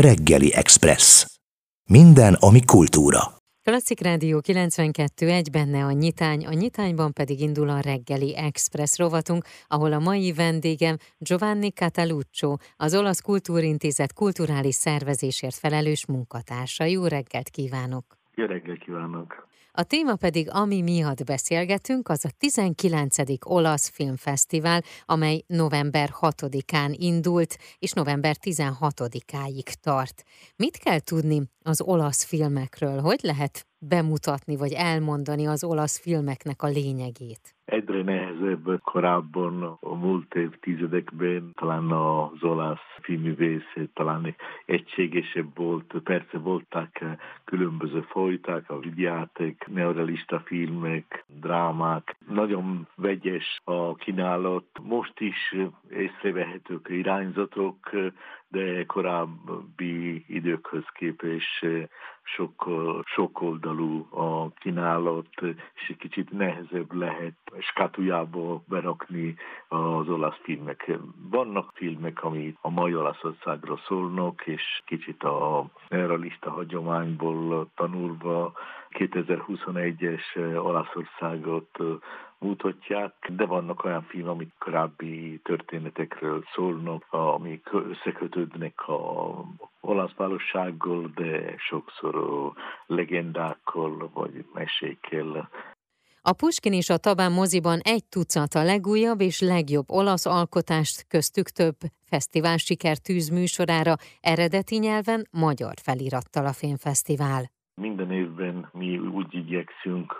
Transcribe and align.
Reggeli 0.00 0.54
Express. 0.54 1.26
Minden, 1.88 2.34
ami 2.34 2.64
kultúra. 2.64 3.20
Klasszik 3.62 4.00
Rádió 4.00 4.40
92.1 4.46 5.44
benne 5.52 5.84
a 5.84 5.90
nyitány, 5.90 6.46
a 6.46 6.52
nyitányban 6.52 7.12
pedig 7.12 7.40
indul 7.40 7.68
a 7.68 7.80
reggeli 7.80 8.36
Express 8.36 8.96
rovatunk, 8.96 9.44
ahol 9.66 9.92
a 9.92 9.98
mai 9.98 10.32
vendégem 10.32 10.96
Giovanni 11.18 11.70
Cataluccio, 11.70 12.56
az 12.76 12.94
Olasz 12.94 13.20
Kultúrintézet 13.20 14.12
kulturális 14.12 14.74
szervezésért 14.74 15.54
felelős 15.54 16.06
munkatársa. 16.06 16.84
Jó 16.84 17.06
reggelt 17.06 17.48
kívánok! 17.48 18.19
Jó 18.40 18.46
reggelt 18.46 18.78
kívánok! 18.78 19.48
A 19.72 19.82
téma 19.82 20.16
pedig, 20.16 20.48
ami 20.50 20.82
miatt 20.82 21.24
beszélgetünk, 21.24 22.08
az 22.08 22.24
a 22.24 22.28
19. 22.38 23.16
olasz 23.44 23.88
filmfesztivál, 23.88 24.82
amely 25.04 25.42
november 25.46 26.08
6-án 26.20 26.94
indult, 26.98 27.56
és 27.78 27.92
november 27.92 28.36
16-áig 28.42 29.74
tart. 29.82 30.24
Mit 30.56 30.76
kell 30.76 30.98
tudni 30.98 31.42
az 31.62 31.82
olasz 31.82 32.24
filmekről? 32.24 33.00
Hogy 33.00 33.20
lehet 33.22 33.66
bemutatni 33.78 34.56
vagy 34.56 34.72
elmondani 34.72 35.46
az 35.46 35.64
olasz 35.64 35.98
filmeknek 35.98 36.62
a 36.62 36.66
lényegét? 36.66 37.54
Egyre 37.64 37.89
nehezebb 38.40 38.80
korábban, 38.82 39.76
a 39.80 39.94
múlt 39.94 40.34
évtizedekben 40.34 41.52
talán 41.54 41.90
az 41.90 42.42
olasz 42.42 42.78
filművész 43.02 43.76
talán 43.94 44.34
egységesebb 44.66 45.56
volt. 45.56 45.94
Persze 46.04 46.38
voltak 46.38 46.98
különböző 47.44 48.00
folyták, 48.00 48.70
a 48.70 48.78
vigyáték, 48.78 49.64
neorealista 49.66 50.40
filmek, 50.40 51.24
drámák. 51.26 52.16
Nagyon 52.28 52.86
vegyes 52.94 53.60
a 53.64 53.94
kínálat. 53.94 54.66
Most 54.82 55.20
is 55.20 55.54
észrevehetők 55.90 56.88
irányzatok, 56.88 57.90
de 58.48 58.84
korábbi 58.86 60.24
időkhöz 60.28 60.84
képest 60.94 61.66
sok, 62.22 62.68
sok 63.04 63.40
oldalú 63.42 64.06
a 64.10 64.52
kínálat, 64.52 65.28
és 65.74 65.88
egy 65.88 65.96
kicsit 65.96 66.30
nehezebb 66.30 66.92
lehet 66.92 67.34
skatujába 67.58 68.62
berakni 68.68 69.36
az 69.68 70.08
olasz 70.08 70.38
filmek. 70.42 70.98
Vannak 71.30 71.70
filmek, 71.74 72.24
ami 72.24 72.56
a 72.60 72.70
mai 72.70 72.94
Olaszországról 72.94 73.80
szólnak, 73.86 74.46
és 74.46 74.82
kicsit 74.84 75.22
a 75.22 75.64
realista 75.88 76.50
hagyományból 76.50 77.70
tanulva 77.74 78.52
2021-es 78.90 80.36
Olaszországot 80.64 81.78
mutatják, 82.38 83.14
de 83.28 83.46
vannak 83.46 83.84
olyan 83.84 84.02
film, 84.02 84.28
amik 84.28 84.52
korábbi 84.58 85.40
történetekről 85.42 86.44
szólnak, 86.54 87.04
amik 87.10 87.68
összekötődnek 87.72 88.88
a 88.88 89.30
olasz 89.90 90.14
valósággal, 90.16 91.10
de 91.14 91.54
sokszor 91.58 92.14
legendákkal 92.86 94.10
vagy 94.14 94.44
mesékkel. 94.54 95.50
A 96.22 96.32
Puskin 96.32 96.72
és 96.72 96.88
a 96.90 96.96
Tabán 96.96 97.32
moziban 97.32 97.78
egy 97.82 98.04
tucat 98.04 98.54
a 98.54 98.62
legújabb 98.62 99.20
és 99.20 99.40
legjobb 99.40 99.90
olasz 99.90 100.26
alkotást, 100.26 101.06
köztük 101.08 101.48
több 101.48 101.76
fesztivál 102.04 102.56
siker 102.56 102.98
tűzműsorára 102.98 103.94
eredeti 104.20 104.76
nyelven 104.76 105.28
magyar 105.30 105.74
felirattal 105.82 106.46
a 106.46 106.52
filmfesztivál. 106.52 107.50
Minden 107.80 108.10
évben 108.10 108.68
mi 108.72 108.98
úgy 108.98 109.34
igyekszünk, 109.34 110.16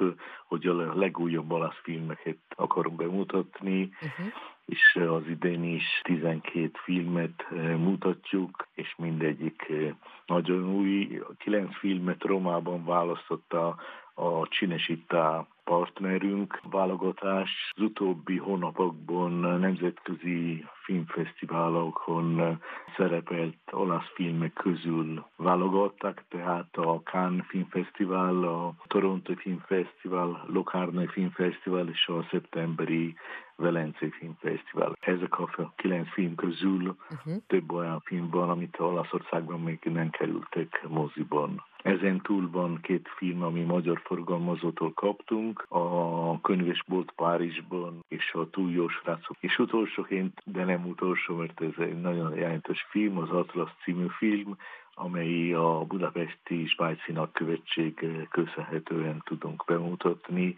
hogy 0.47 0.66
a 0.66 0.94
legújabb 0.94 1.50
olasz 1.50 1.80
filmeket 1.83 2.39
akarunk 2.56 2.97
bemutatni, 2.97 3.80
uh-huh. 3.80 4.27
és 4.64 4.98
az 5.08 5.22
idén 5.28 5.64
is 5.64 6.00
12 6.03 6.70
filmet 6.84 7.47
eh, 7.50 7.77
mutatjuk, 7.77 8.69
és 8.75 8.94
mindegyik 8.98 9.66
eh, 9.69 9.94
nagyon 10.27 10.75
új. 10.75 11.22
Kilenc 11.38 11.77
filmet 11.78 12.22
Romában 12.22 12.84
választotta 12.84 13.77
a 14.20 14.46
Cinesita 14.46 15.46
partnerünk 15.64 16.60
válogatás. 16.70 17.72
Az 17.76 17.82
utóbbi 17.82 18.36
hónapokban 18.36 19.32
nemzetközi 19.60 20.64
filmfesztiválokon 20.84 22.58
szerepelt 22.97 23.56
olasz 23.70 24.10
filmek 24.14 24.53
közül 24.53 25.26
válogattak, 25.36 26.25
tehát 26.28 26.76
a 26.76 27.00
Cannes 27.04 27.47
Filmfesztivál, 27.47 28.44
a 28.44 28.75
Toronto 28.86 29.34
Filmfesztivál, 29.34 30.44
Locarno 30.47 31.06
Filmfesztivál 31.06 31.88
és 31.88 32.06
a 32.06 32.26
szeptemberi 32.31 33.14
Velencei 33.56 34.10
Filmfesztivál. 34.10 34.97
Ezek 35.00 35.38
a 35.38 35.72
kilenc 35.76 36.12
film 36.12 36.34
közül 36.34 36.97
uh-huh. 37.10 37.34
több 37.47 37.72
olyan 37.72 38.00
film 38.04 38.31
van, 38.31 38.50
amit 38.50 38.81
Olaszországban 38.81 39.60
még 39.60 39.78
nem 39.82 40.10
kerültek 40.10 40.84
moziban. 40.88 41.69
Ezen 41.82 42.20
túl 42.20 42.50
van 42.50 42.78
két 42.82 43.08
film, 43.16 43.42
ami 43.42 43.60
magyar 43.60 44.00
forgalmazótól 44.04 44.92
kaptunk, 44.92 45.64
a 45.68 46.41
Könyvesbolt 46.41 47.12
Párizsban 47.16 48.04
és 48.08 48.32
a 48.32 48.50
Túl 48.50 48.70
jó 48.70 48.88
srácok. 48.88 49.36
És 49.41 49.58
utolsóként, 49.58 50.42
de 50.44 50.64
nem 50.64 50.86
utolsó, 50.86 51.34
mert 51.36 51.60
ez 51.60 51.72
egy 51.78 52.00
nagyon 52.00 52.34
jelentős 52.34 52.86
film, 52.90 53.19
az 53.19 53.30
Atlas 53.30 53.70
című 53.82 54.06
film, 54.19 54.56
amely 54.94 55.52
a 55.52 55.84
budapesti 55.84 56.66
Svájci 56.66 57.12
nagykövetség 57.12 58.06
köszönhetően 58.30 59.22
tudunk 59.24 59.64
bemutatni. 59.66 60.54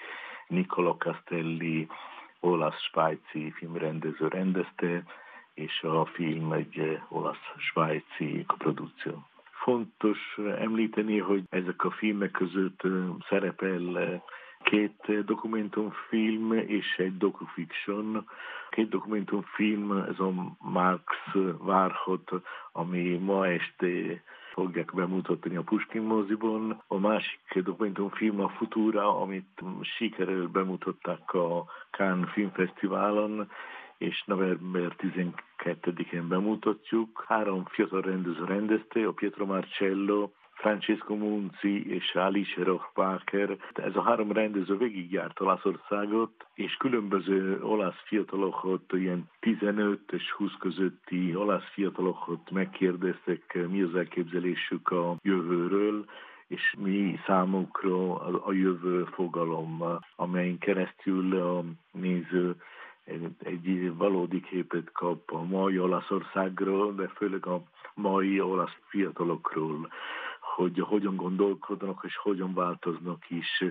Nicola 0.49 0.97
Castelli, 0.97 1.89
olasz-svájci 2.41 3.51
filmrendező 3.51 4.29
rendezte, 4.29 5.05
és 5.55 5.83
a 5.83 6.05
film 6.05 6.53
egy 6.53 7.01
olasz-svájci 7.09 8.45
produkció. 8.59 9.27
Fontos 9.63 10.39
említeni, 10.59 11.19
hogy 11.19 11.43
ezek 11.51 11.85
a 11.85 11.91
filmek 11.91 12.31
között 12.31 12.81
szerepel 13.29 14.23
két 14.63 15.25
dokumentumfilm 15.25 16.53
és 16.53 16.97
egy 16.97 17.17
dokufiction. 17.17 18.29
Két 18.71 18.89
dokumentumfilm, 18.89 19.93
ez 19.93 20.19
a 20.19 20.33
Max 20.59 21.05
várhat, 21.59 22.31
ami 22.73 23.19
ma 23.19 23.47
este 23.47 24.23
fogják 24.53 24.95
bemutatni 24.95 25.57
a 25.57 25.63
Puskin 25.63 26.03
moziban. 26.03 26.83
A 26.87 26.99
másik 26.99 27.41
dokumentumfilm 27.55 28.41
a 28.41 28.49
Futura, 28.49 29.21
amit 29.21 29.63
sikerül 29.97 30.49
bemutatták 30.49 31.35
a 31.35 31.65
Cannes 31.91 32.33
Filmfesztiválon, 32.33 33.51
és 34.03 34.23
november 34.27 34.97
12-én 34.99 36.29
bemutatjuk. 36.29 37.25
Három 37.29 37.65
fiatal 37.65 38.01
rendező 38.01 38.45
rendezte, 38.45 39.07
a 39.07 39.13
Pietro 39.13 39.47
Marcello, 39.47 40.31
Francesco 40.55 41.15
Munzi 41.15 41.95
és 41.95 42.15
Alice 42.15 42.63
Rohbacher. 42.65 43.57
Ez 43.73 43.97
a 43.97 44.03
három 44.03 44.33
rendező 44.33 44.77
végigjárt 44.77 45.41
Olaszországot, 45.41 46.47
és 46.55 46.75
különböző 46.75 47.63
olasz 47.63 48.03
fiatalokat, 48.05 48.93
ilyen 48.93 49.31
15 49.41 50.13
és 50.13 50.31
20 50.31 50.51
közötti 50.59 51.37
olasz 51.37 51.71
fiatalokat 51.73 52.51
megkérdeztek, 52.51 53.59
mi 53.69 53.83
az 53.83 53.95
elképzelésük 53.95 54.91
a 54.91 55.17
jövőről, 55.23 56.05
és 56.47 56.75
mi 56.79 57.19
számukra 57.27 58.15
a 58.45 58.53
jövő 58.53 59.05
fogalom, 59.05 59.83
amelyen 60.17 60.59
keresztül 60.59 61.41
a 61.41 61.65
néző 61.93 62.57
egy 63.39 63.97
valódi 63.97 64.41
képet 64.41 64.93
kap 64.93 65.33
a 65.33 65.43
mai 65.43 65.79
Olaszországról, 65.79 66.95
de 66.95 67.09
főleg 67.09 67.47
a 67.47 67.63
mai 67.95 68.41
olasz 68.41 68.77
fiatalokról, 68.87 69.89
hogy 70.41 70.79
hogyan 70.79 71.17
gondolkodnak 71.17 72.01
és 72.07 72.17
hogyan 72.17 72.55
változnak 72.55 73.31
is 73.31 73.65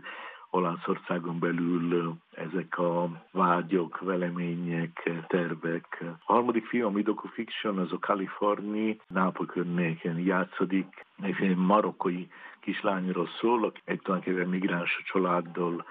Olaszországon 0.53 1.39
belül 1.39 2.13
ezek 2.31 2.77
a 2.77 3.09
vágyok, 3.31 3.99
velemények, 3.99 5.09
tervek. 5.27 6.03
A 6.25 6.33
harmadik 6.33 6.65
film, 6.65 6.85
a 6.85 6.89
Midoko 6.89 7.27
Fiction, 7.27 7.77
az 7.77 7.91
a 7.91 7.99
Kaliforni, 7.99 8.99
Nápoly 9.07 9.45
környéken 9.45 10.19
játszódik. 10.19 11.05
Egy 11.21 11.55
marokkai 11.55 12.27
kislányról 12.59 13.27
szól, 13.39 13.71
egy 13.83 14.01
tulajdonképpen 14.01 14.49
migráns 14.49 15.01
családdal 15.05 15.85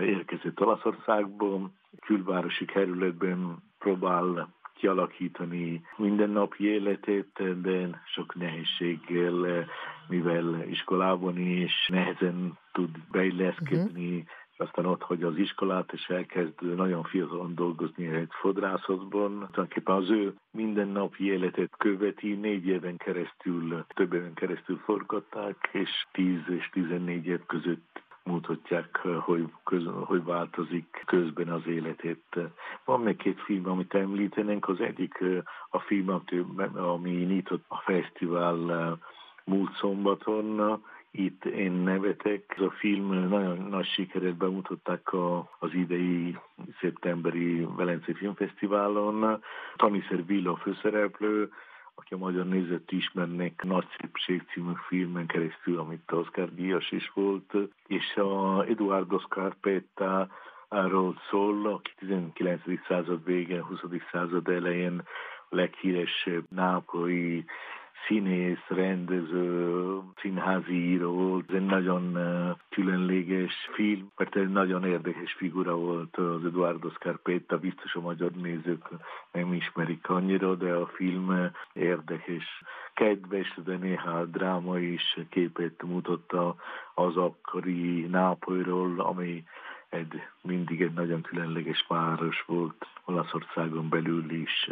érkezett 0.00 0.60
Olaszországból, 0.60 1.70
külvárosi 2.00 2.64
kerületben 2.64 3.62
próbál 3.78 4.56
kialakítani 4.78 5.82
mindennapi 5.96 6.64
életét, 6.64 7.60
de 7.62 8.02
sok 8.04 8.34
nehézséggel, 8.34 9.66
mivel 10.08 10.62
iskolában 10.68 11.38
is 11.38 11.88
nehezen 11.88 12.58
tud 12.72 12.90
beilleszkedni, 13.10 14.08
uh-huh. 14.08 14.28
aztán 14.56 14.86
ott 14.86 15.02
hogy 15.02 15.22
az 15.22 15.36
iskolát, 15.36 15.92
és 15.92 16.06
elkezd 16.08 16.76
nagyon 16.76 17.02
fiatalon 17.02 17.54
dolgozni 17.54 18.06
egy 18.06 18.30
fodrászatban. 18.30 19.30
Tulajdonképpen 19.30 19.94
az 19.94 20.10
ő 20.10 20.34
mindennapi 20.50 21.24
életet 21.24 21.76
követi, 21.76 22.34
négy 22.34 22.66
éven 22.66 22.96
keresztül, 22.96 23.84
több 23.94 24.12
éven 24.12 24.34
keresztül 24.34 24.76
forgatták, 24.76 25.68
és 25.72 26.06
10 26.12 26.38
és 26.48 26.68
14 26.72 27.26
év 27.26 27.40
között 27.46 28.06
mutatják, 28.28 28.96
hogy, 28.96 29.52
köz, 29.64 29.84
hogy 30.04 30.24
változik 30.24 31.02
közben 31.06 31.48
az 31.48 31.66
életét. 31.66 32.38
Van 32.84 33.00
még 33.00 33.16
két 33.16 33.40
film, 33.40 33.68
amit 33.68 33.94
említenénk, 33.94 34.68
az 34.68 34.80
egyik 34.80 35.24
a 35.70 35.78
film, 35.78 36.22
ami 36.74 37.10
nyitott 37.10 37.64
a 37.68 37.76
fesztivál 37.76 38.98
múlt 39.44 39.74
szombaton, 39.74 40.80
itt 41.10 41.44
én 41.44 41.72
nevetek. 41.72 42.54
Ez 42.56 42.62
a 42.62 42.70
film 42.70 43.28
nagyon 43.28 43.66
nagy 43.70 43.86
sikeret 43.86 44.36
bemutatták 44.36 45.08
az 45.58 45.72
idei 45.72 46.38
szeptemberi 46.80 47.66
Velencei 47.76 48.14
Filmfesztiválon. 48.14 49.42
Taniszer 49.76 50.26
Villa 50.26 50.56
főszereplő, 50.56 51.50
aki 51.98 52.14
a 52.14 52.16
magyar 52.16 52.46
nézett 52.46 52.90
ismernek 52.90 53.62
Nagy 53.62 53.86
Szépség 53.98 54.42
című 54.52 54.72
filmen 54.88 55.26
keresztül, 55.26 55.78
amit 55.78 56.12
Oscar 56.12 56.54
Díjas 56.54 56.90
is 56.90 57.10
volt, 57.14 57.52
és 57.86 58.16
a 58.16 58.64
Eduardo 58.64 59.18
Scarpetta 59.18 60.28
arról 60.68 61.20
szól, 61.30 61.66
aki 61.66 61.90
19. 61.98 62.62
század 62.88 63.24
végén, 63.24 63.62
20. 63.62 63.80
század 64.12 64.48
elején 64.48 65.02
leghíresebb 65.48 66.44
nápolyi 66.48 67.44
színész, 68.06 68.66
rendező, 68.68 69.98
színházi 70.20 70.90
író. 70.90 71.38
Ez 71.48 71.54
egy 71.54 71.66
nagyon 71.66 72.18
különleges 72.68 73.52
film, 73.72 74.10
mert 74.16 74.36
egy 74.36 74.48
nagyon 74.48 74.84
érdekes 74.84 75.32
figura 75.32 75.76
volt 75.76 76.16
az 76.16 76.44
Eduardo 76.44 76.88
Scarpetta, 76.90 77.58
biztos 77.58 77.94
a 77.94 78.00
magyar 78.00 78.30
nézők 78.30 78.88
nem 79.32 79.52
ismerik 79.52 80.08
annyira, 80.08 80.54
de 80.54 80.72
a 80.72 80.86
film 80.86 81.50
érdekes, 81.72 82.62
kedves, 82.94 83.54
de 83.64 83.76
néha 83.76 84.24
dráma 84.24 84.78
is 84.78 85.18
képet 85.30 85.82
mutatta 85.82 86.56
az 86.94 87.16
akkori 87.16 88.06
Nápolyról, 88.06 89.00
ami 89.00 89.44
egy, 89.88 90.22
mindig 90.42 90.82
egy 90.82 90.92
nagyon 90.92 91.22
különleges 91.22 91.84
város 91.88 92.42
volt 92.46 92.86
Olaszországon 93.04 93.88
belül 93.88 94.30
is. 94.30 94.70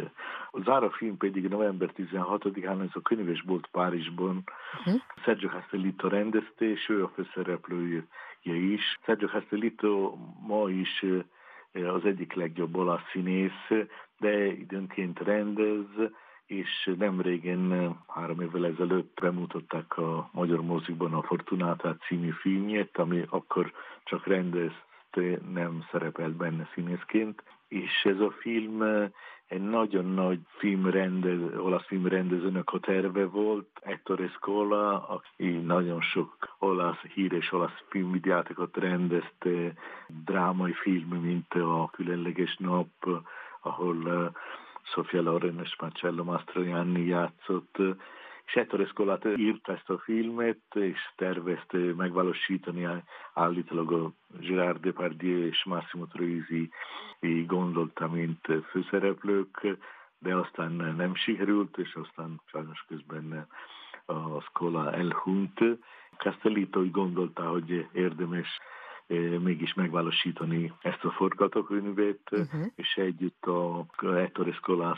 A 0.51 0.61
zára 0.61 0.89
film 0.91 1.17
pedig 1.17 1.47
november 1.47 1.91
16-án 1.97 2.81
ez 2.81 2.89
a 2.93 3.01
könyvesbolt 3.01 3.67
Párizsban 3.71 4.43
uh-huh. 4.79 5.01
Sergio 5.23 5.49
Castellito 5.49 6.07
rendezte, 6.07 6.65
és 6.65 6.89
ő 6.89 7.03
a 7.03 7.11
főszereplője 7.15 8.03
is. 8.43 8.99
Sergio 9.05 9.27
Castellito 9.27 10.17
ma 10.47 10.69
is 10.69 11.03
eh, 11.71 11.93
az 11.93 12.05
egyik 12.05 12.33
legjobb 12.33 12.75
olasz 12.75 13.09
színész, 13.11 13.87
de 14.19 14.45
időnként 14.45 15.19
rendez, 15.19 15.85
és 16.45 16.89
nem 16.97 17.21
régen, 17.21 17.95
három 18.07 18.41
évvel 18.41 18.65
ezelőtt 18.65 19.19
bemutatták 19.21 19.97
a 19.97 20.29
magyar 20.31 20.61
mozikban 20.61 21.13
a 21.13 21.21
Fortunata 21.21 21.97
című 22.07 22.29
filmjét, 22.29 22.97
ami 22.97 23.25
akkor 23.29 23.71
csak 24.03 24.27
rendez 24.27 24.71
nem 25.53 25.85
szerepelt 25.91 26.33
benne 26.33 26.69
színészként, 26.73 27.43
és 27.67 28.03
ez 28.03 28.19
a 28.19 28.31
film 28.31 28.81
eh, 28.81 29.09
egy 29.47 29.61
nagyon 29.61 30.05
nagy 30.05 30.39
filmrendez, 30.57 31.57
olasz 31.57 31.85
filmrendezőnek 31.85 32.73
a 32.73 32.79
terve 32.79 33.25
volt, 33.25 33.67
Ettore 33.81 34.27
Scola, 34.27 35.07
aki 35.07 35.47
nagyon 35.51 36.01
sok 36.01 36.55
olasz, 36.59 37.01
híres 37.13 37.51
olasz 37.51 37.83
filmvideátokat 37.89 38.77
rendezte, 38.77 39.73
drámai 40.07 40.73
film, 40.73 41.09
mint 41.09 41.53
a 41.53 41.89
Különleges 41.91 42.55
Nap, 42.57 42.87
ahol 43.61 44.11
eh, 44.11 44.31
Sofia 44.83 45.21
Loren 45.21 45.59
és 45.63 45.75
Marcello 45.79 46.23
Mastroianni 46.23 47.05
játszott, 47.05 47.77
és 48.47 48.53
Ettore 48.53 48.85
Scola 48.85 49.19
írt 49.35 49.69
ezt 49.69 49.89
a 49.89 49.97
filmet, 49.97 50.61
és 50.73 50.99
tervezte 51.15 51.77
megvalósítani 51.77 52.87
állítólag 53.33 53.91
a 53.91 54.11
Gerard 54.39 54.81
Depardieu 54.81 55.45
és 55.45 55.63
Massimo 55.65 56.05
Troisi 56.05 56.69
gondolta, 57.45 58.07
mint 58.07 58.47
főszereplők, 58.69 59.67
de 60.19 60.35
aztán 60.35 60.71
nem 60.97 61.15
sikerült, 61.15 61.77
és 61.77 61.95
aztán 61.95 62.41
sajnos 62.45 62.85
közben 62.87 63.47
a 64.05 64.41
Scola 64.41 64.93
elhunyt. 64.93 65.59
Castellito 66.17 66.79
úgy 66.79 66.91
gondolta, 66.91 67.49
hogy 67.49 67.87
érdemes 67.93 68.59
mégis 69.39 69.73
megvalósítani 69.73 70.73
ezt 70.81 71.03
a 71.03 71.11
forgatókönyvet, 71.11 72.19
uh-huh. 72.31 72.65
és 72.75 72.95
együtt 72.95 73.45
a 73.45 73.85
Ettore 74.01 74.53
Scola 74.53 74.97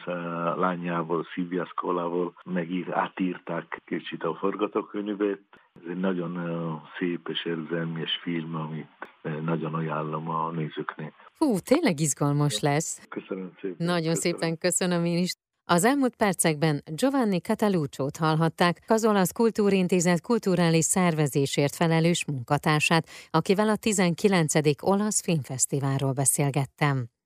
lányával, 0.58 1.24
Silvia 1.34 1.66
Scolával 1.66 2.34
megír, 2.46 2.92
átírták 2.92 3.82
kicsit 3.86 4.24
a 4.24 4.36
forgatókönyvet. 4.36 5.42
Ez 5.74 5.90
egy 5.90 6.00
nagyon 6.00 6.40
eh, 6.40 6.82
szép 6.98 7.28
és 7.30 7.46
érzelmes 7.46 8.20
film, 8.22 8.56
amit 8.56 9.08
nagyon 9.42 9.74
ajánlom 9.74 10.30
a 10.30 10.52
nézőknek. 10.52 11.14
Hú, 11.38 11.60
tényleg 11.60 12.00
izgalmas 12.00 12.60
lesz. 12.60 13.08
Köszönöm 13.10 13.52
szépen. 13.62 13.86
Nagyon 13.86 14.14
köszönöm. 14.14 14.40
szépen 14.40 14.58
köszönöm 14.58 15.06
én 15.06 15.18
is. 15.18 15.34
Az 15.72 15.84
elmúlt 15.84 16.16
percekben 16.16 16.84
Giovanni 16.86 17.40
Cataluccio-t 17.40 18.18
hallhatták, 18.18 18.84
az 18.88 19.06
Olasz 19.06 19.32
Kultúrintézet 19.32 20.22
kulturális 20.22 20.86
szervezésért 20.86 21.76
felelős 21.76 22.26
munkatársát, 22.26 23.08
akivel 23.32 23.70
a 23.70 23.76
19. 23.76 24.54
Olasz 24.82 25.22
Filmfesztiválról 25.22 26.12
beszélgettem. 26.12 27.19